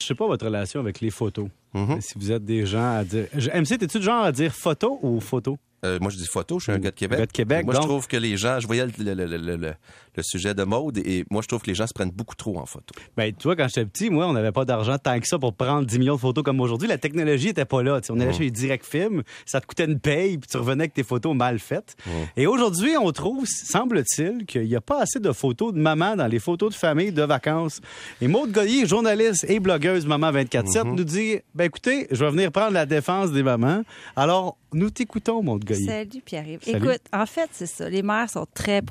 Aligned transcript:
Je 0.00 0.06
sais 0.06 0.14
pas 0.14 0.26
votre 0.26 0.44
relation 0.44 0.80
avec 0.80 1.00
les 1.00 1.10
photos. 1.10 1.48
Mhm. 1.74 2.00
Si 2.00 2.14
vous 2.16 2.30
êtes 2.32 2.44
des 2.44 2.66
gens 2.66 2.96
à 2.98 3.04
dire. 3.04 3.26
MC, 3.34 3.78
t'es-tu 3.78 3.98
du 3.98 4.04
genre 4.04 4.22
à 4.24 4.32
dire 4.32 4.54
photo 4.54 4.98
ou 5.02 5.20
photo? 5.20 5.58
Euh, 5.84 5.98
moi, 6.00 6.10
je 6.10 6.16
dis 6.16 6.26
photo, 6.26 6.58
je 6.58 6.64
suis 6.64 6.72
un 6.72 6.78
gars 6.78 6.90
de 6.90 6.96
Québec. 6.96 7.18
Gars 7.20 7.26
de 7.26 7.32
Québec, 7.32 7.64
Moi, 7.64 7.74
donc. 7.74 7.82
je 7.84 7.88
trouve 7.88 8.06
que 8.08 8.16
les 8.16 8.36
gens, 8.36 8.58
je 8.58 8.66
voyais 8.66 8.84
le, 8.86 9.14
le- 9.14 9.26
le- 9.38 9.56
le- 9.56 9.74
sujet 10.20 10.52
de 10.52 10.64
mode 10.64 10.98
et 10.98 11.24
moi, 11.30 11.42
je 11.42 11.46
trouve 11.46 11.62
que 11.62 11.68
les 11.68 11.76
gens 11.76 11.86
se 11.86 11.92
prennent 11.94 12.10
beaucoup 12.10 12.34
trop 12.34 12.58
en 12.58 12.66
photo. 12.66 12.92
Ben, 13.16 13.32
tu 13.32 13.44
vois, 13.44 13.54
quand 13.54 13.68
j'étais 13.68 13.84
petit, 13.86 14.10
moi, 14.10 14.26
on 14.26 14.32
n'avait 14.32 14.50
pas 14.50 14.64
d'argent 14.64 14.98
tant 14.98 15.20
que 15.20 15.28
ça 15.28 15.38
pour 15.38 15.54
prendre 15.54 15.86
10 15.86 15.96
millions 16.00 16.16
de 16.16 16.20
photos 16.20 16.42
comme 16.42 16.60
aujourd'hui. 16.60 16.88
La 16.88 16.98
technologie 16.98 17.50
était 17.50 17.64
pas 17.64 17.84
là. 17.84 18.00
Tu 18.00 18.08
sais, 18.08 18.12
on 18.12 18.18
allait 18.18 18.32
chez 18.32 18.42
les 18.42 18.50
direct 18.50 18.84
films, 18.84 19.22
ça 19.46 19.60
te 19.60 19.66
coûtait 19.68 19.84
une 19.84 20.00
paye, 20.00 20.36
puis 20.36 20.48
tu 20.50 20.56
revenais 20.56 20.82
avec 20.82 20.94
tes 20.94 21.04
photos 21.04 21.36
mal 21.36 21.60
faites. 21.60 21.94
Et 22.36 22.48
aujourd'hui, 22.48 22.96
on 23.00 23.12
trouve, 23.12 23.46
semble-t-il, 23.46 24.44
qu'il 24.46 24.64
n'y 24.66 24.74
a 24.74 24.80
pas 24.80 25.02
assez 25.02 25.20
de 25.20 25.30
photos 25.30 25.72
de 25.72 25.78
maman 25.78 26.16
dans 26.16 26.26
les 26.26 26.40
photos 26.40 26.70
de 26.72 26.74
famille 26.76 27.12
de 27.12 27.22
vacances. 27.22 27.80
Et 28.20 28.26
Maude 28.26 28.50
Goyer, 28.50 28.86
journaliste 28.86 29.46
et 29.48 29.60
blogueuse 29.60 30.04
Maman 30.04 30.32
24-7, 30.32 30.96
nous 30.96 31.04
dit, 31.04 31.36
ben 31.54 31.64
écoutez, 31.66 32.08
je 32.10 32.24
vais 32.24 32.30
venir 32.32 32.50
prendre 32.50 32.72
la 32.72 32.86
défense 32.86 33.30
des 33.30 33.44
mamans. 33.44 33.82
Alors, 34.16 34.56
nous 34.72 34.90
t'écoutons, 34.90 35.42
Maude 35.44 35.64
Salut 35.74 36.20
Pierre-Yves. 36.24 36.60
Écoute, 36.76 37.02
en 37.12 37.26
fait, 37.26 37.48
c'est 37.52 37.66
ça. 37.66 37.88
Les 37.88 38.02
mères 38.02 38.30
sont 38.30 38.46
très 38.54 38.82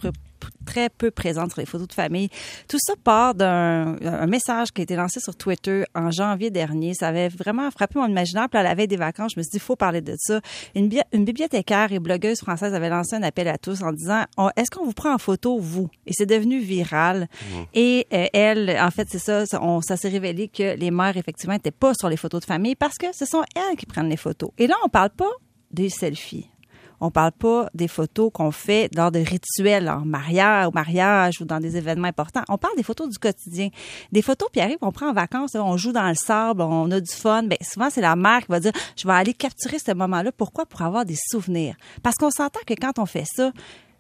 très 0.66 0.90
peu 0.90 1.10
présentes 1.12 1.52
sur 1.52 1.60
les 1.62 1.66
photos 1.66 1.88
de 1.88 1.94
famille. 1.94 2.30
Tout 2.68 2.78
ça 2.80 2.94
part 3.04 3.34
d'un 3.34 3.96
un 4.04 4.28
message 4.28 4.72
qui 4.72 4.82
a 4.82 4.84
été 4.84 4.96
lancé 4.96 5.20
sur 5.20 5.36
Twitter 5.36 5.84
en 5.96 6.12
janvier 6.12 6.52
dernier. 6.52 6.94
Ça 6.94 7.08
avait 7.08 7.30
vraiment 7.30 7.72
frappé 7.72 7.98
mon 7.98 8.08
imaginaire. 8.08 8.48
Puis 8.50 8.60
à 8.60 8.64
la 8.64 8.76
veille 8.76 8.88
des 8.88 8.98
vacances, 8.98 9.32
je 9.36 9.40
me 9.40 9.44
suis 9.44 9.52
dit, 9.52 9.58
il 9.58 9.62
faut 9.62 9.76
parler 9.78 10.02
de 10.02 10.14
ça. 10.18 10.40
Une, 10.76 10.90
bi- 10.90 11.02
une 11.14 11.26
bibliothécaire 11.26 11.92
et 11.92 12.00
blogueuse 12.00 12.40
française 12.40 12.74
avait 12.74 12.90
lancé 12.90 13.16
un 13.16 13.24
appel 13.24 13.48
à 13.48 13.58
tous 13.58 13.82
en 13.82 13.92
disant, 13.94 14.26
On- 14.38 14.50
est-ce 14.56 14.70
qu'on 14.70 14.86
vous 14.86 14.94
prend 14.94 15.14
en 15.14 15.18
photo, 15.18 15.58
vous? 15.58 15.90
Et 16.06 16.12
c'est 16.14 16.26
devenu 16.28 16.60
viral. 16.60 17.28
Et 17.74 18.06
euh, 18.14 18.28
elle, 18.34 18.78
en 18.80 18.92
fait, 18.92 19.08
c'est 19.10 19.20
ça, 19.20 19.46
ça, 19.46 19.64
on- 19.64 19.82
ça 19.82 19.98
s'est 19.98 20.10
révélé 20.10 20.50
que 20.50 20.76
les 20.76 20.92
mères, 20.92 21.18
effectivement, 21.18 21.54
n'étaient 21.56 21.72
pas 21.72 21.94
sur 22.00 22.10
les 22.10 22.18
photos 22.18 22.42
de 22.42 22.46
famille 22.46 22.76
parce 22.76 22.98
que 22.98 23.08
ce 23.14 23.26
sont 23.26 23.44
elles 23.56 23.78
qui 23.78 23.86
prennent 23.86 24.10
les 24.10 24.18
photos. 24.18 24.52
Et 24.58 24.68
là, 24.68 24.76
on 24.86 24.90
parle 24.90 25.10
pas 25.12 25.32
des 25.72 25.90
selfies. 25.90 26.50
On 27.00 27.12
parle 27.12 27.32
pas 27.32 27.70
des 27.74 27.88
photos 27.88 28.32
qu'on 28.34 28.52
fait 28.52 28.90
lors 28.96 29.12
de 29.12 29.20
rituels 29.20 29.90
en 29.90 30.06
mariage, 30.06 30.68
au 30.68 30.72
mariage 30.72 31.42
ou 31.42 31.46
dans 31.46 31.60
des 31.60 31.78
événements 31.78 32.08
importants. 32.08 32.44
On 32.50 32.58
parle 32.58 32.76
des 32.76 32.84
photos 32.84 33.10
du 33.10 33.18
quotidien. 33.18 33.70
Des 34.12 34.22
photos, 34.22 34.50
puis 34.52 34.62
arrive, 34.62 34.78
on 34.82 34.92
prend 34.92 35.10
en 35.10 35.14
vacances, 35.14 35.56
on 35.56 35.78
joue 35.78 35.92
dans 35.92 36.08
le 36.08 36.16
sable, 36.16 36.62
on 36.62 36.90
a 36.92 37.00
du 37.00 37.14
fun. 37.14 37.44
Ben, 37.44 37.58
souvent, 37.62 37.90
c'est 37.90 38.02
la 38.02 38.16
mère 38.16 38.40
qui 38.40 38.48
va 38.50 38.60
dire, 38.60 38.72
je 38.96 39.08
vais 39.08 39.14
aller 39.14 39.34
capturer 39.34 39.78
ce 39.80 39.94
moment-là. 39.94 40.32
Pourquoi? 40.32 40.66
Pour 40.66 40.82
avoir 40.82 41.06
des 41.06 41.18
souvenirs. 41.30 41.76
Parce 42.02 42.16
qu'on 42.16 42.32
s'entend 42.32 42.62
que 42.66 42.74
quand 42.74 43.00
on 43.00 43.06
fait 43.06 43.26
ça, 43.26 43.52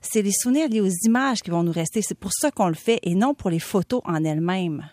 c'est 0.01 0.21
les 0.21 0.31
souvenirs 0.31 0.69
liés 0.69 0.81
aux 0.81 1.05
images 1.05 1.41
qui 1.41 1.49
vont 1.49 1.63
nous 1.63 1.71
rester. 1.71 2.01
C'est 2.01 2.17
pour 2.17 2.31
ça 2.33 2.51
qu'on 2.51 2.67
le 2.67 2.73
fait 2.73 2.99
et 3.03 3.15
non 3.15 3.33
pour 3.33 3.49
les 3.49 3.59
photos 3.59 4.01
en 4.05 4.23
elles-mêmes. 4.23 4.87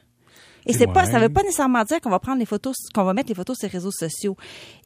Et 0.67 0.73
c'est 0.73 0.87
pas, 0.87 1.05
ça 1.07 1.19
veut 1.21 1.29
pas 1.29 1.43
nécessairement 1.43 1.85
dire 1.85 2.01
qu'on 2.01 2.11
va 2.11 2.19
prendre 2.19 2.39
les 2.39 2.47
photos, 2.47 2.75
qu'on 2.95 3.05
va 3.05 3.13
mettre 3.15 3.29
les 3.29 3.35
photos 3.35 3.57
sur 3.59 3.69
les 3.69 3.73
réseaux 3.73 3.91
sociaux. 3.91 4.37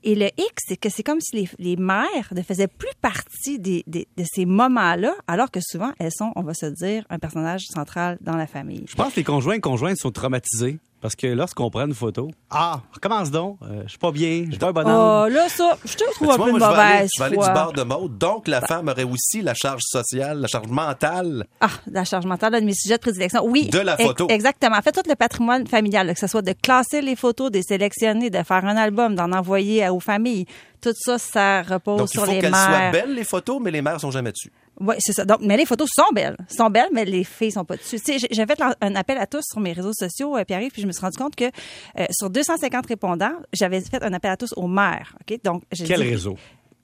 Et 0.03 0.15
le 0.15 0.27
X, 0.37 0.49
c'est 0.67 0.77
que 0.77 0.89
c'est 0.89 1.03
comme 1.03 1.21
si 1.21 1.37
les, 1.37 1.49
les 1.59 1.77
mères 1.77 2.33
ne 2.35 2.43
faisaient 2.43 2.67
plus 2.69 2.89
partie 3.01 3.59
des, 3.59 3.85
des- 3.87 4.09
de 4.17 4.25
ces 4.33 4.45
moments-là, 4.45 5.15
alors 5.27 5.51
que 5.51 5.61
souvent, 5.63 5.93
elles 5.99 6.13
sont, 6.13 6.33
on 6.37 6.43
va 6.43 6.55
se 6.55 6.67
dire, 6.67 7.05
un 7.11 7.19
personnage 7.19 7.63
central 7.73 8.19
dans 8.21 8.37
la 8.37 8.47
famille. 8.47 8.85
Je 8.89 8.95
pense 8.97 9.13
que 9.13 9.21
les 9.21 9.25
conjoints 9.25 9.55
et 9.55 9.61
conjointes 9.61 9.99
sont 9.99 10.11
traumatisés. 10.11 10.79
Parce 11.01 11.15
que 11.15 11.29
lorsqu'on 11.29 11.71
prend 11.71 11.87
une 11.87 11.95
photo, 11.95 12.29
ah, 12.51 12.81
recommence 12.93 13.31
donc, 13.31 13.59
euh, 13.63 13.83
je 13.85 13.91
suis 13.91 13.99
pas 13.99 14.11
bien, 14.11 14.43
je 14.47 14.51
suis 14.51 14.59
pas 14.59 14.69
un 14.69 14.73
bonhomme. 14.73 15.25
Oh, 15.27 15.29
là, 15.33 15.49
ça, 15.49 15.79
je 15.85 15.95
te 15.95 16.03
trouve 16.15 16.33
un 16.33 16.37
vois, 16.37 16.47
peu 16.47 16.51
moi, 16.51 16.61
je 16.61 16.65
vais 16.75 16.81
aller, 16.81 16.93
mauvaise 16.95 17.11
je 17.17 17.21
vais 17.23 17.27
aller 17.27 17.37
du 17.37 17.53
bord 17.55 17.73
de 17.73 17.83
mode. 17.85 18.19
Donc, 18.19 18.49
la 18.49 18.61
femme 18.63 18.89
aurait 18.89 19.05
aussi 19.05 19.41
la 19.43 19.55
charge 19.55 19.83
sociale, 19.85 20.41
la 20.41 20.49
charge 20.49 20.67
mentale. 20.67 21.47
Ah, 21.61 21.69
la 21.91 22.05
charge 22.05 22.27
mentale, 22.27 22.57
un 22.57 22.61
de 22.61 22.67
mes 22.67 22.75
sujets 22.75 22.97
de 22.97 23.01
prédilection. 23.01 23.45
Oui. 23.47 23.69
De 23.69 23.79
la 23.79 23.95
ex- 23.95 24.03
photo. 24.09 24.27
exactement. 24.29 24.77
En 24.77 24.83
fait, 24.83 24.91
tout 24.91 25.09
le 25.09 25.15
patrimoine 25.15 25.69
familial, 25.69 26.09
là, 26.09 26.15
que 26.15 26.21
ce 26.21 26.27
soit 26.27 26.43
de 26.43 26.53
classer 26.61 27.01
les 27.01 27.15
photos, 27.15 27.53
de 27.53 27.59
les 27.59 27.63
sélectionner, 27.63 28.29
de 28.31 28.43
faire 28.43 28.65
un 28.65 28.77
album, 28.77 29.15
d'en 29.15 29.31
envoyer 29.31 29.85
à- 29.85 29.95
aux 29.95 30.01
familles. 30.01 30.47
Tout 30.81 30.93
ça, 30.95 31.19
ça 31.19 31.63
repose 31.63 31.99
Donc, 31.99 32.09
il 32.11 32.19
sur 32.19 32.25
faut 32.25 32.31
les 32.33 32.39
qu'elles 32.41 32.55
soient 32.55 32.69
mères. 32.69 32.93
belles, 32.93 33.15
les 33.15 33.25
photos, 33.25 33.59
mais 33.61 33.71
les 33.71 33.83
mères 33.83 34.01
sont 34.01 34.11
jamais 34.11 34.31
dessus. 34.33 34.53
Oui, 34.81 34.95
c'est 35.01 35.13
ça. 35.13 35.25
Donc, 35.25 35.39
mais 35.43 35.57
les 35.57 35.67
photos 35.67 35.89
sont 35.93 36.13
belles. 36.15 36.37
sont 36.49 36.71
belles, 36.71 36.89
mais 36.93 37.05
les 37.05 37.25
filles 37.25 37.53
sont 37.53 37.65
pas 37.65 37.77
dessus. 37.77 37.99
Tu 38.01 38.19
sais, 38.19 38.29
j'ai- 38.31 38.47
fait 38.47 38.61
un 38.81 38.95
appel 38.95 39.19
à 39.19 39.27
tous 39.27 39.43
sur 39.51 39.61
mes 39.61 39.73
réseaux 39.73 39.93
sociaux, 39.93 40.37
euh, 40.37 40.45
Pierre-Yves, 40.45 40.71
puis 40.73 40.83
je 40.83 40.87
me 40.87 40.93
suis 40.93 41.01
rendu 41.01 41.19
compte 41.19 41.35
que 41.37 41.45
euh, 41.45 42.07
sur 42.11 42.31
250 42.31 42.87
répondants, 42.87 43.33
j'avais 43.53 43.81
fait 43.81 44.03
un 44.03 44.13
appel 44.13 44.31
à 44.31 44.37
tous 44.37 44.53
aux 44.57 44.69
mères. 44.69 45.15
OK? 45.21 45.39
Donc, 45.45 45.63
j'ai 45.73 45.85
Quel 45.85 46.03
dit- 46.03 46.09
réseau? 46.11 46.37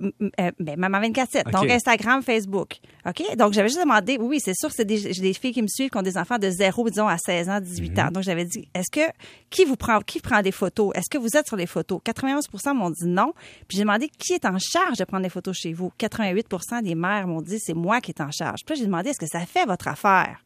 Euh, 0.05 0.51
ben, 0.59 0.79
Maman 0.79 1.01
24-7. 1.01 1.43
OK. 1.47 1.53
Donc, 1.53 1.71
Instagram, 1.71 2.23
Facebook. 2.23 2.77
OK? 3.07 3.37
Donc, 3.37 3.53
j'avais 3.53 3.69
juste 3.69 3.81
demandé, 3.81 4.17
oui, 4.21 4.39
c'est 4.41 4.55
sûr, 4.55 4.71
c'est 4.73 4.85
des, 4.85 4.99
j'ai 5.13 5.23
des 5.23 5.33
filles 5.35 5.53
qui 5.53 5.63
me 5.63 5.67
suivent 5.69 5.91
qui 5.91 5.97
ont 5.99 6.03
des 6.03 6.19
enfants 6.19 6.39
de 6.39 6.51
0, 6.51 6.91
disons, 6.91 7.09
à 7.09 7.17
16 7.19 7.49
ans, 7.49 7.61
18 7.61 7.91
Mhm. 7.93 7.99
ans. 8.07 8.11
Donc, 8.11 8.23
j'avais 8.23 8.45
dit, 8.45 8.69
est-ce 8.75 8.91
que, 8.91 9.11
qui 9.51 9.65
vous 9.65 9.77
prend, 9.77 10.01
qui 10.01 10.21
prend 10.21 10.43
des 10.43 10.53
photos? 10.53 10.93
Est-ce 10.95 11.09
que 11.11 11.19
vous 11.19 11.37
êtes 11.37 11.47
sur 11.47 11.57
les 11.57 11.67
photos? 11.67 12.01
91% 12.05 12.75
m'ont 12.75 12.91
dit 12.91 13.07
non. 13.07 13.33
Puis, 13.69 13.77
j'ai 13.79 13.83
demandé 13.83 14.09
qui 14.19 14.33
est 14.35 14.45
en 14.45 14.59
charge 14.59 14.99
de 14.99 15.05
prendre 15.05 15.23
les 15.23 15.29
photos 15.31 15.57
chez 15.57 15.73
vous? 15.73 15.91
88% 15.99 16.83
des 16.83 16.95
mères 16.95 17.27
m'ont 17.27 17.43
dit, 17.43 17.59
c'est 17.59 17.75
moi 17.75 18.01
qui 18.01 18.11
est 18.11 18.21
en 18.21 18.31
charge. 18.31 18.61
Puis 18.67 18.75
là, 18.75 18.81
j'ai 18.81 18.87
demandé, 18.87 19.11
est-ce 19.11 19.19
que 19.21 19.27
ça 19.27 19.41
fait 19.47 19.65
votre 19.67 19.89
affaire? 19.89 20.43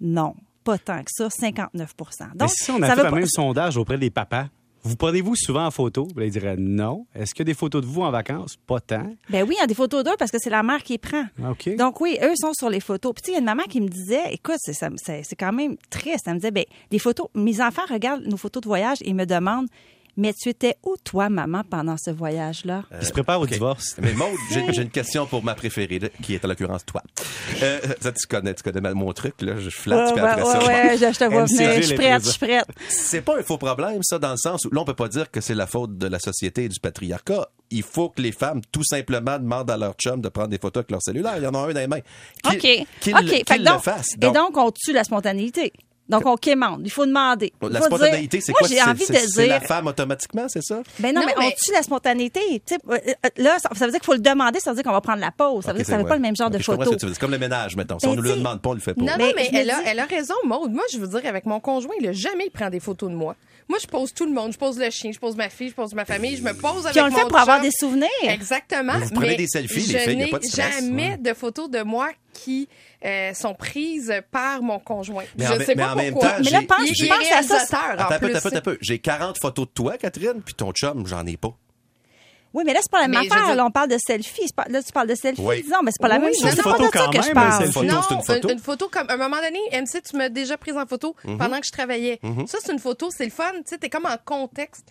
Non. 0.00 0.34
Pas 0.64 0.78
tant 0.78 0.98
que 1.02 1.10
ça, 1.10 1.28
59 1.28 1.94
Mais 1.98 2.38
Donc, 2.38 2.50
si 2.50 2.70
on 2.70 2.80
a 2.82 2.86
ça 2.86 2.94
fait 2.96 3.02
veut 3.02 3.08
le 3.10 3.14
même 3.16 3.26
sondage 3.26 3.76
auprès 3.76 3.98
des 3.98 4.10
papas, 4.10 4.46
vous 4.84 4.96
prenez-vous 4.96 5.34
souvent 5.34 5.64
en 5.66 5.70
photo? 5.70 6.06
Ils 6.20 6.30
diraient 6.30 6.56
non. 6.58 7.06
Est-ce 7.14 7.34
qu'il 7.34 7.40
y 7.40 7.46
a 7.48 7.52
des 7.52 7.58
photos 7.58 7.80
de 7.80 7.86
vous 7.86 8.02
en 8.02 8.10
vacances? 8.10 8.56
Pas 8.66 8.80
tant. 8.80 9.10
Ben 9.30 9.42
oui, 9.42 9.54
il 9.56 9.60
y 9.60 9.64
a 9.64 9.66
des 9.66 9.74
photos 9.74 10.04
d'eux 10.04 10.14
parce 10.18 10.30
que 10.30 10.38
c'est 10.38 10.50
la 10.50 10.62
mère 10.62 10.82
qui 10.82 10.92
les 10.92 10.98
prend. 10.98 11.24
Ah, 11.42 11.52
OK. 11.52 11.74
Donc 11.76 12.02
oui, 12.02 12.18
eux 12.22 12.34
sont 12.36 12.52
sur 12.52 12.68
les 12.68 12.80
photos. 12.80 13.14
Puis 13.14 13.24
il 13.28 13.32
y 13.32 13.36
a 13.36 13.38
une 13.38 13.46
maman 13.46 13.62
qui 13.62 13.80
me 13.80 13.88
disait, 13.88 14.32
écoute, 14.32 14.58
c'est, 14.58 14.74
c'est, 14.74 15.22
c'est 15.22 15.36
quand 15.36 15.52
même 15.52 15.76
triste. 15.88 16.24
Elle 16.26 16.34
me 16.34 16.38
disait, 16.38 16.50
ben 16.50 16.64
les 16.90 16.98
photos, 16.98 17.28
mes 17.34 17.62
enfants 17.62 17.82
regardent 17.88 18.26
nos 18.26 18.36
photos 18.36 18.62
de 18.62 18.68
voyage 18.68 18.98
et 19.00 19.14
me 19.14 19.24
demandent, 19.24 19.68
mais 20.16 20.32
tu 20.32 20.48
étais 20.48 20.76
où 20.84 20.96
toi, 21.02 21.28
maman, 21.28 21.62
pendant 21.68 21.96
ce 21.96 22.10
voyage-là? 22.10 22.84
Ils 23.00 23.06
se 23.06 23.12
préparent 23.12 23.40
au 23.40 23.46
divorce. 23.46 23.96
Mais 24.00 24.12
Maud, 24.12 24.36
j'ai 24.50 24.82
une 24.82 24.90
question 24.90 25.26
pour 25.26 25.42
ma 25.44 25.54
préférée, 25.54 25.98
là, 25.98 26.08
qui 26.22 26.34
est 26.34 26.44
en 26.44 26.48
l'occurrence 26.48 26.84
toi. 26.84 27.02
Euh, 27.62 27.80
ça, 28.00 28.12
tu 28.12 28.26
connais, 28.26 28.54
tu 28.54 28.62
connais 28.62 28.80
mal 28.80 28.94
mon 28.94 29.12
truc, 29.12 29.34
là. 29.40 29.54
Je 29.58 29.70
flatte, 29.70 30.14
ouais, 30.14 30.20
après 30.20 30.44
ça, 30.44 30.58
ouais, 30.58 30.64
je 30.64 30.68
ouais, 30.68 30.98
je, 30.98 31.12
je 31.14 31.18
te 31.18 31.24
vois 31.24 31.44
venir. 31.44 31.72
Je 31.74 31.80
suis 31.82 31.94
prête, 31.94 32.24
je 32.24 32.30
suis 32.30 32.38
prête. 32.38 32.66
C'est 32.88 33.22
pas 33.22 33.38
un 33.38 33.42
faux 33.42 33.58
problème, 33.58 34.02
ça, 34.02 34.18
dans 34.18 34.30
le 34.32 34.36
sens 34.36 34.64
où 34.64 34.70
là, 34.74 34.80
on 34.80 34.84
peut 34.84 34.94
pas 34.94 35.08
dire 35.08 35.30
que 35.30 35.40
c'est 35.40 35.54
la 35.54 35.66
faute 35.66 35.96
de 35.98 36.06
la 36.06 36.18
société 36.18 36.64
et 36.64 36.68
du 36.68 36.80
patriarcat. 36.80 37.48
Il 37.70 37.82
faut 37.82 38.10
que 38.10 38.20
les 38.22 38.32
femmes, 38.32 38.60
tout 38.70 38.84
simplement, 38.84 39.38
demandent 39.38 39.70
à 39.70 39.76
leur 39.76 39.94
chum 39.94 40.20
de 40.20 40.28
prendre 40.28 40.48
des 40.48 40.58
photos 40.58 40.82
avec 40.82 40.90
leur 40.90 41.02
cellulaire. 41.02 41.34
Il 41.38 41.42
y 41.42 41.46
en 41.46 41.54
a 41.54 41.58
un 41.58 41.72
dans 41.72 41.80
les 41.80 41.86
mains. 41.86 42.00
Qu'ils- 42.42 42.54
OK. 42.82 42.86
Qu'ils 43.00 43.14
OK. 43.16 43.42
Fait 43.48 43.58
donc-. 43.58 43.82
Et 44.22 44.30
donc, 44.30 44.56
on 44.56 44.70
tue 44.70 44.92
la 44.92 45.02
spontanéité. 45.02 45.72
Donc, 46.08 46.26
on 46.26 46.36
quémande. 46.36 46.82
Il 46.84 46.90
faut 46.90 47.06
demander. 47.06 47.52
Il 47.62 47.68
la 47.68 47.80
faut 47.80 47.86
spontanéité, 47.86 48.40
c'est 48.40 48.52
quoi? 48.52 48.68
j'ai 48.68 48.82
envie 48.82 49.06
de 49.06 49.48
la 49.48 49.60
femme 49.60 49.86
automatiquement, 49.86 50.46
c'est 50.48 50.62
ça? 50.62 50.82
Ben 50.98 51.14
non, 51.14 51.22
Non, 51.22 51.26
mais, 51.26 51.46
on 51.46 51.50
tue 51.50 51.72
la 51.72 51.82
spontanéité. 51.82 52.40
Tu 52.66 52.74
sais, 52.74 52.80
euh, 52.90 52.98
euh, 53.24 53.28
là, 53.38 53.58
ça, 53.58 53.70
ça 53.74 53.86
veut 53.86 53.90
dire 53.92 54.00
qu'il 54.00 54.06
faut 54.06 54.12
le 54.14 54.18
demander, 54.18 54.60
ça 54.60 54.70
veut 54.70 54.76
dire 54.76 54.84
qu'on 54.84 54.92
va 54.92 55.00
prendre 55.00 55.20
la 55.20 55.30
pause. 55.30 55.64
Ça 55.64 55.72
veut 55.72 55.78
dire 55.78 55.86
que 55.86 55.90
ça 55.90 55.96
c'est 55.96 56.02
veut 56.02 56.08
pas 56.08 56.16
le 56.16 56.20
même 56.22 56.36
genre 56.36 56.50
de 56.50 56.58
je 56.58 56.64
photo. 56.64 56.94
C'est 56.98 57.18
comme 57.18 57.30
le 57.30 57.38
ménage, 57.38 57.76
mettons. 57.76 57.98
Si 57.98 58.06
Ben, 58.06 58.12
on 58.12 58.16
nous 58.16 58.22
le 58.22 58.34
demande 58.36 58.60
pas, 58.60 58.70
on 58.70 58.74
le 58.74 58.80
fait 58.80 58.94
pas. 58.94 59.02
Non, 59.02 59.12
non, 59.18 59.32
Mais 59.34 59.44
je 59.50 59.56
elle 59.56 59.70
a, 59.70 59.76
dis- 59.76 59.82
elle 59.86 59.98
a 60.00 60.04
raison, 60.04 60.34
Maude. 60.44 60.72
Moi, 60.72 60.84
je 60.92 60.98
veux 60.98 61.08
dire, 61.08 61.22
avec 61.24 61.46
mon 61.46 61.60
conjoint, 61.60 61.94
il 62.00 62.08
a 62.08 62.12
jamais 62.12 62.50
pris 62.50 62.68
des 62.70 62.80
photos 62.80 63.10
de 63.10 63.14
moi. 63.14 63.34
Moi, 63.68 63.78
je 63.80 63.86
pose 63.86 64.12
tout 64.12 64.26
le 64.26 64.32
monde. 64.32 64.52
Je 64.52 64.58
pose 64.58 64.78
le 64.78 64.90
chien, 64.90 65.10
je 65.10 65.18
pose 65.18 65.36
ma 65.36 65.48
fille, 65.48 65.70
je 65.70 65.74
pose 65.74 65.94
ma 65.94 66.04
famille, 66.04 66.36
je 66.36 66.42
me 66.42 66.52
pose 66.52 66.84
avec 66.84 66.92
Puis 66.92 67.00
on 67.00 67.06
le 67.06 67.12
fait 67.12 67.22
mon 67.22 67.28
pour 67.28 67.38
avoir 67.38 67.60
des 67.62 67.70
souvenirs. 67.70 68.08
Exactement. 68.24 68.98
Vous 68.98 69.10
prenez 69.14 69.36
des 69.36 69.46
selfies, 69.46 69.80
les 69.80 69.92
je 69.92 69.98
filles, 69.98 70.12
a 70.12 70.24
n'ai 70.26 70.30
pas 70.30 70.38
de 70.38 70.44
stress, 70.44 70.80
jamais 70.80 71.10
ouais. 71.12 71.16
de 71.16 71.32
photos 71.32 71.70
de 71.70 71.82
moi 71.82 72.10
qui 72.34 72.68
euh, 73.04 73.32
sont 73.32 73.54
prises 73.54 74.12
par 74.30 74.60
mon 74.62 74.78
conjoint. 74.78 75.24
Mais 75.38 75.46
je 75.46 75.52
en, 75.52 75.58
sais 75.60 75.74
mais 75.74 75.82
pas 75.82 75.92
en 75.92 75.96
même 75.96 76.12
pourquoi. 76.12 76.30
temps, 76.32 76.42
Mais 76.44 76.50
là, 76.50 76.60
pense- 76.68 76.76
pense 76.78 77.32
à 77.32 77.42
ça, 77.42 77.56
réalisateur, 77.56 77.80
en 77.80 77.92
Attends 77.94 78.10
un 78.14 78.18
peu, 78.18 78.26
plus. 78.26 78.36
attends 78.36 78.38
un 78.38 78.40
peu, 78.40 78.48
attends 78.48 78.56
un 78.58 78.74
peu. 78.74 78.78
J'ai 78.82 78.98
40 78.98 79.38
photos 79.38 79.66
de 79.66 79.72
toi, 79.72 79.96
Catherine, 79.96 80.42
puis 80.44 80.54
ton 80.54 80.72
chum, 80.72 81.06
j'en 81.06 81.24
ai 81.26 81.36
pas. 81.38 81.56
Oui, 82.54 82.62
mais 82.64 82.72
là, 82.72 82.78
c'est 82.82 82.90
pas 82.90 83.00
la 83.02 83.08
même 83.08 83.20
Mais 83.20 83.26
affaire. 83.32 83.46
dire- 83.46 83.56
Là, 83.56 83.66
on 83.66 83.70
parle 83.70 83.88
de 83.88 83.96
selfie. 83.98 84.52
Pas- 84.54 84.64
Là, 84.68 84.82
tu 84.82 84.92
parles 84.92 85.08
de 85.08 85.14
selfie, 85.14 85.42
Oui. 85.44 85.62
disons, 85.62 85.82
mais 85.82 85.90
c'est 85.90 86.00
pas 86.00 86.08
la 86.08 86.16
Oui, 86.16 86.26
même 86.26 86.34
chose. 86.34 86.42
une 86.44 86.50
C'est 86.50 86.62
pas 86.62 86.70
photo 86.70 86.86
de 86.86 86.90
ça 86.92 86.98
quand 87.04 87.10
que 87.10 87.22
je 87.22 87.30
parle. 87.32 87.64
c'est 87.66 87.72
Photo, 87.72 87.86
non, 87.86 88.00
une 88.10 88.22
photo. 88.22 88.48
Une, 88.48 88.58
photo 88.58 88.88
comme, 88.90 89.10
à 89.10 89.14
un 89.14 89.16
moment 89.16 89.36
donné, 89.42 89.58
MC, 89.72 90.00
tu 90.02 90.16
m'as 90.16 90.28
déjà 90.28 90.56
prise 90.56 90.76
en 90.76 90.86
photo 90.86 91.14
Mhm. 91.24 91.38
pendant 91.38 91.58
que 91.60 91.66
je 91.66 91.72
travaillais. 91.72 92.20
Ça, 92.46 92.58
c'est 92.64 92.72
une 92.72 92.78
photo, 92.78 93.08
c'est 93.10 93.24
le 93.24 93.30
fun. 93.30 93.50
Tu 93.56 93.62
sais, 93.66 93.78
t'es 93.78 93.88
comme 93.90 94.06
en 94.06 94.16
contexte. 94.24 94.86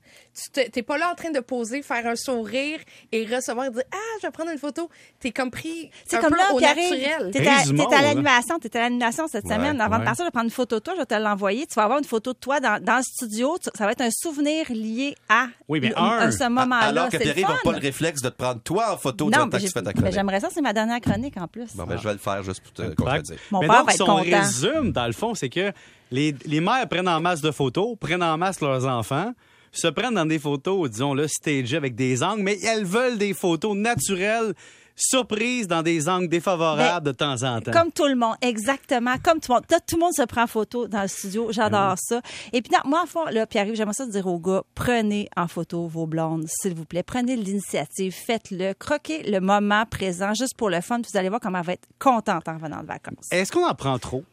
Tu 0.54 0.70
t'es- 0.70 0.82
pas 0.84 0.98
là 0.98 1.10
en 1.12 1.16
train 1.16 1.32
de 1.32 1.40
poser, 1.40 1.82
faire 1.82 2.06
un 2.08 2.16
sourire 2.16 2.80
et 3.12 3.26
recevoir 3.26 3.68
et 3.68 3.70
dire, 3.70 3.84
ah, 3.94 3.98
je 4.22 4.28
vais 4.28 4.32
prendre 4.32 4.52
une 4.52 4.58
photo. 4.60 4.90
T'es 5.20 5.32
comme 5.32 5.50
pris 5.52 5.90
C'est 6.06 6.18
un 6.18 6.22
comme 6.22 6.32
peu 6.32 6.38
là, 6.38 6.54
au 6.54 6.58
Pierre, 6.58 6.76
naturel. 6.76 7.32
t'es 7.32 7.40
à, 7.48 7.64
là. 7.66 8.02
l'animation, 8.02 8.60
t'es 8.60 8.78
à 8.78 8.82
l'animation 8.82 9.28
cette 9.28 9.46
Ouais, 9.46 9.54
semaine. 9.56 9.80
Avant 9.80 9.96
ouais. 9.96 10.00
de 10.02 10.06
partir, 10.06 10.26
je 10.26 10.28
vais 10.28 10.32
prendre 10.32 10.46
une 10.46 10.52
photo 10.52 10.76
de 10.76 10.80
toi, 10.82 10.94
je 10.96 11.00
vais 11.00 11.06
te 11.06 11.14
l'envoyer. 11.16 11.66
Tu 11.68 11.76
vas 11.76 11.84
avoir 11.84 12.00
une 12.00 12.06
photo 12.06 12.34
de 12.34 12.38
toi 12.40 12.60
dans, 12.60 12.84
dans 12.84 12.98
le 12.98 13.04
studio. 13.04 13.58
Tu- 13.64 13.70
Ça 13.76 13.86
va 13.86 13.92
être 13.94 14.02
un 14.02 14.10
souvenir 14.12 14.66
lié 14.70 15.16
à, 15.30 15.48
Oui, 15.70 15.80
mais 15.80 15.90
le- 15.90 15.98
un. 16.00 16.18
à 16.20 16.32
ce 16.32 16.44
moment-là. 16.50 16.88
Alors 16.88 17.10
que 17.10 17.18
C'est 17.56 17.70
le 17.70 17.72
Pierre-Yves 17.72 17.72
n'a 17.72 17.72
fun. 17.72 17.72
pas 17.72 17.72
le 17.80 17.82
réflexe 17.86 18.22
de 18.22 18.30
te 18.30 18.36
prendre 18.36 18.62
toi 18.62 18.94
en 18.94 18.98
photo 18.98 19.26
Non, 19.26 19.48
mais, 19.52 19.60
tu 19.60 19.72
ta 19.72 19.82
mais 19.82 19.94
chronique. 19.94 20.14
j'aimerais 20.14 20.40
ça, 20.40 20.50
c'est 20.52 20.62
ma 20.62 20.74
dernière 20.74 21.00
chronique 21.02 21.36
en 21.38 21.48
plus. 21.48 21.76
Bon, 21.76 21.84
ben, 21.86 21.98
je 21.98 22.04
vais 22.04 22.14
le 22.14 22.20
faire 22.20 22.44
juste 22.44 22.62
pour 22.62 22.74
te 22.74 22.94
contredire. 22.96 23.36
Mon 23.52 23.60
Mais 23.62 23.68
père 23.68 23.78
donc, 23.78 23.86
va 23.88 23.92
être 23.94 23.98
si 23.98 24.02
on 24.04 24.06
content. 24.18 24.40
résume, 24.42 24.92
dans 24.92 25.08
le 25.08 25.14
fond, 25.14 25.34
c'est 25.36 25.50
que 25.50 25.72
les, 26.12 26.36
les 26.46 26.60
mères 26.62 26.88
prennent 26.90 27.08
en 27.08 27.20
masse 27.22 27.42
de 27.42 27.52
photos, 27.52 27.96
prennent 28.00 28.24
en 28.24 28.38
masse 28.38 28.62
leurs 28.62 28.86
enfants, 28.86 29.34
se 29.72 29.88
prennent 29.88 30.14
dans 30.14 30.26
des 30.26 30.40
photos, 30.40 30.90
disons, 30.90 31.14
là, 31.14 31.28
stagées 31.28 31.78
avec 31.78 31.96
des 31.96 32.22
angles, 32.24 32.44
mais 32.44 32.60
elles 32.62 32.86
veulent 32.86 33.18
des 33.18 33.34
photos 33.34 33.76
naturelles 33.76 34.54
surprise 34.96 35.68
dans 35.68 35.82
des 35.82 36.08
angles 36.08 36.28
défavorables 36.28 37.06
de 37.06 37.12
temps 37.12 37.44
en 37.44 37.62
temps. 37.62 37.72
Comme 37.72 37.92
tout 37.92 38.06
le 38.06 38.16
monde, 38.16 38.36
exactement. 38.42 39.16
Comme 39.24 39.40
tout 39.40 39.52
le 39.52 39.56
monde. 39.56 39.66
Tout 39.88 39.96
le 39.96 40.00
monde 40.00 40.14
se 40.14 40.24
prend 40.24 40.44
en 40.44 40.48
photo 40.48 40.88
dans 40.88 41.02
le 41.02 41.08
studio. 41.08 41.52
J'adore 41.52 41.96
ça. 41.98 42.22
Et 42.52 42.62
puis, 42.62 42.72
non, 42.72 42.80
moi, 42.90 43.02
en 43.04 43.08
fond, 43.08 43.26
là, 43.26 43.46
Pierre-Yves, 43.46 43.76
j'aimerais 43.76 43.94
ça 43.94 44.06
dire 44.06 44.28
aux 44.28 44.40
gars, 44.40 44.64
prenez 44.76 45.30
en 45.36 45.48
photo 45.48 45.88
vos 45.88 46.06
blondes, 46.06 46.46
s'il 46.48 46.76
vous 46.76 46.86
plaît. 46.86 47.04
Prenez 47.04 47.36
l'initiative, 47.36 48.14
faites-le. 48.14 48.74
Croquez 48.74 49.24
le 49.24 49.40
moment 49.40 49.86
présent 49.86 50.34
juste 50.34 50.56
pour 50.56 50.70
le 50.70 50.82
fun. 50.82 51.02
Puis 51.02 51.12
vous 51.12 51.18
allez 51.18 51.30
voir 51.30 51.42
comment 51.42 51.60
elle 51.60 51.66
va 51.66 51.74
être 51.74 51.88
contente 52.00 52.48
en 52.48 52.54
revenant 52.56 52.82
de 52.82 52.88
vacances. 52.88 53.28
Est-ce 53.32 53.52
qu'on 53.52 53.68
en 53.68 53.76
prend 53.76 53.98
trop, 54.00 54.24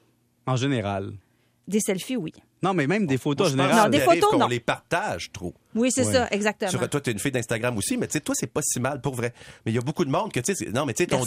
en 0.47 0.57
général? 0.57 1.13
Des 1.69 1.81
selfies, 1.81 2.17
oui. 2.17 2.33
Non, 2.63 2.75
mais 2.75 2.87
même 2.87 3.07
des 3.07 3.17
photos 3.19 3.49
en 3.49 3.51
général. 3.51 3.85
Non, 3.85 3.89
des 3.89 4.01
photos, 4.01 4.31
qu'on 4.31 4.39
non. 4.39 4.47
les 4.49 4.61
partage 4.61 5.31
trop. 5.33 5.55
Oui, 5.75 5.91
c'est 5.93 6.05
Ouais. 6.05 6.13
ça, 6.13 6.29
exactement. 6.33 6.71
Sur, 6.71 6.89
toi, 6.89 7.01
t'es 7.01 7.13
une 7.13 7.19
fille 7.21 7.31
d'Instagram 7.31 7.77
aussi, 7.79 7.97
mais 7.97 8.07
tu 8.09 8.15
sais, 8.15 8.21
toi, 8.21 8.35
c'est 8.37 8.49
pas 8.53 8.61
si 8.63 8.81
mal 8.81 9.01
pour 9.01 9.15
vrai. 9.15 9.33
Mais 9.65 9.73
il 9.73 9.75
y 9.77 9.79
a 9.79 9.81
beaucoup 9.81 10.05
de 10.05 10.11
monde 10.11 10.33
que, 10.33 10.41
tu 10.41 10.55
sais, 10.55 10.67
non, 10.75 10.85
mais 10.85 10.93
tu 10.93 11.05
sais, 11.05 11.07
ton, 11.07 11.23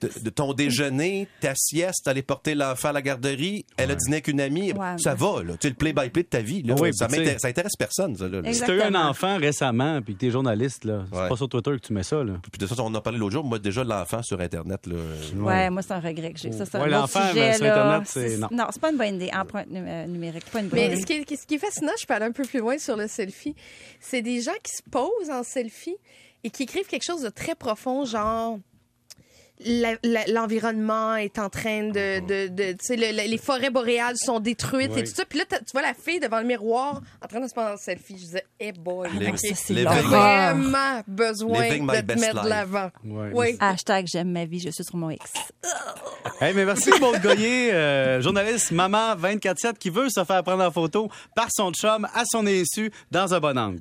de, 0.00 0.30
ton 0.30 0.52
déjeuner, 0.54 1.26
ta 1.40 1.52
sieste, 1.56 2.06
aller 2.06 2.22
porter 2.22 2.54
l'enfant 2.54 2.88
à 2.90 2.92
la 2.92 3.02
garderie, 3.02 3.66
elle 3.76 3.90
a 3.90 3.94
dîné 3.96 4.16
avec 4.16 4.28
une 4.28 4.40
amie, 4.40 4.72
Ouais, 4.72 4.94
ça 4.98 5.14
va, 5.14 5.42
là. 5.42 5.54
Tu 5.54 5.58
sais, 5.62 5.68
le 5.70 5.74
play-by-play 5.74 6.22
de 6.22 6.28
ta 6.28 6.40
vie, 6.40 6.62
là. 6.62 6.74
Oui, 6.78 6.90
ça, 6.94 7.06
tu 7.06 7.16
m'intéresse- 7.16 7.40
ça 7.42 7.48
intéresse 7.48 7.76
personne, 7.76 8.16
ça, 8.16 8.28
là. 8.28 8.40
Si 8.52 8.60
t'as 8.60 8.72
eu 8.74 8.82
un 8.82 8.94
enfant 8.94 9.36
récemment 9.36 10.00
puis 10.00 10.14
que 10.14 10.20
t'es 10.20 10.30
journaliste, 10.30 10.84
là, 10.84 11.04
c'est 11.12 11.18
Ouais. 11.18 11.28
pas 11.28 11.36
sur 11.36 11.48
Twitter 11.48 11.72
que 11.72 11.86
tu 11.86 11.92
mets 11.92 12.02
ça, 12.04 12.22
là. 12.22 12.34
Puis 12.40 12.52
de 12.52 12.58
toute 12.58 12.68
façon, 12.68 12.82
on 12.84 12.86
en 12.86 12.94
a 12.94 13.00
parlé 13.00 13.18
l'autre 13.18 13.32
jour, 13.32 13.44
moi, 13.44 13.58
déjà, 13.58 13.82
l'enfant 13.84 14.22
sur 14.22 14.40
Internet, 14.40 14.86
là. 14.86 14.94
Ouais, 15.36 15.70
moi, 15.70 15.82
c'est 15.82 15.92
un 15.92 16.00
regret 16.00 16.32
que 16.32 16.38
j'ai. 16.38 16.52
Ça, 16.52 16.64
c'est 16.64 16.78
l'enfant, 16.86 17.26
sur 17.32 17.34
là. 17.40 17.54
Internet, 17.54 18.02
c'est- 18.06 18.38
non. 18.38 18.66
C'est 18.70 18.80
pas 18.80 18.90
une 18.92 18.96
bonne 18.98 19.16
idée. 19.16 19.30
Empreinte 19.34 19.68
numé- 19.70 20.06
numérique, 20.06 20.44
pas 20.52 20.60
une 20.60 20.68
bonne 20.68 20.77
Mais 20.88 21.00
ce 21.00 21.06
qui, 21.06 21.12
est, 21.14 21.36
ce 21.36 21.46
qui 21.46 21.54
est 21.56 21.58
fascinant, 21.58 21.92
je 22.00 22.06
peux 22.06 22.14
aller 22.14 22.26
un 22.26 22.32
peu 22.32 22.44
plus 22.44 22.60
loin 22.60 22.78
sur 22.78 22.96
le 22.96 23.08
selfie, 23.08 23.54
c'est 24.00 24.22
des 24.22 24.40
gens 24.40 24.52
qui 24.62 24.72
se 24.72 24.82
posent 24.90 25.30
en 25.30 25.42
selfie 25.42 25.96
et 26.44 26.50
qui 26.50 26.62
écrivent 26.64 26.86
quelque 26.86 27.04
chose 27.04 27.22
de 27.22 27.30
très 27.30 27.54
profond, 27.54 28.04
genre 28.04 28.58
l'environnement 30.28 31.16
est 31.16 31.38
en 31.38 31.48
train 31.50 31.88
de, 31.88 32.20
de, 32.20 32.46
de- 32.48 32.72
tu 32.72 32.78
sais, 32.80 32.96
le- 32.96 33.10
le- 33.10 33.28
les 33.28 33.38
forêts 33.38 33.70
boréales 33.70 34.14
sont 34.16 34.38
détruites 34.38 34.96
et 34.96 35.02
tout 35.02 35.12
ça. 35.12 35.24
Puis 35.24 35.38
là, 35.40 35.44
tu 35.50 35.58
vois 35.72 35.82
la 35.82 35.94
fille 35.94 36.20
devant 36.20 36.38
le 36.38 36.46
miroir 36.46 37.00
en 37.22 37.26
train 37.26 37.40
de 37.40 37.48
se 37.48 37.54
prendre 37.54 37.70
en 37.72 37.76
selfie. 37.76 38.14
Je 38.16 38.22
disais, 38.22 38.44
hey 38.60 38.70
boy, 38.72 39.08
Les- 39.18 39.28
ok. 39.30 39.38
ça, 39.38 39.54
c'est 39.56 39.74
les- 39.74 39.82
T'as 39.84 40.00
l'horreur. 40.00 40.54
vraiment 40.56 41.02
besoin 41.08 41.68
de 41.70 42.00
te 42.00 42.18
mettre 42.20 42.42
de 42.44 42.48
l'avant. 42.48 42.90
Oui. 43.04 43.56
Hashtag 43.58 44.06
j'aime 44.06 44.30
ma 44.30 44.44
vie, 44.44 44.60
je 44.60 44.70
suis 44.70 44.84
sur 44.84 44.96
mon 44.96 45.10
ex. 45.10 45.24
Hey, 46.40 46.54
mais 46.54 46.64
merci, 46.64 46.90
Maud 47.00 47.20
Goyer, 47.20 47.72
euh, 47.72 48.20
journaliste 48.20 48.70
maman 48.70 49.14
24-7 49.14 49.74
qui 49.78 49.90
veut 49.90 50.08
se 50.08 50.24
faire 50.24 50.42
prendre 50.42 50.64
en 50.64 50.70
photo 50.70 51.08
par 51.34 51.48
son 51.50 51.72
chum 51.72 52.06
à 52.14 52.24
son 52.24 52.46
insu 52.46 52.90
dans 53.10 53.34
un 53.34 53.40
bon 53.40 53.58
angle. 53.58 53.80